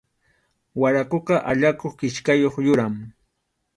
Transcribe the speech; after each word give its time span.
Waraquqa 0.79 1.35
allakuq 1.51 1.93
kichkayuq 1.99 2.55
yuram. 2.65 2.95